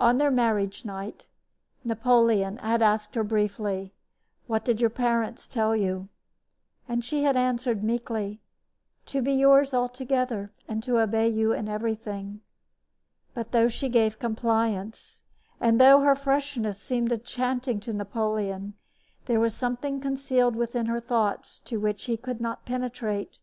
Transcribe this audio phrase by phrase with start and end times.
[0.00, 1.24] On their marriage night
[1.84, 3.94] Napoleon had asked her briefly:
[4.48, 6.08] "What did your parents tell you?"
[6.88, 8.40] And she had answered, meekly:
[9.06, 12.40] "To be yours altogether and to obey you in everything."
[13.34, 15.22] But, though she gave compliance,
[15.60, 18.74] and though her freshness seemed enchanting to Napoleon,
[19.26, 23.38] there was something concealed within her thoughts to which he could not penetrate.